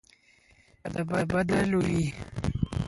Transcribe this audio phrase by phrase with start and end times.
[0.81, 0.97] که د
[1.31, 2.05] بدلو وي.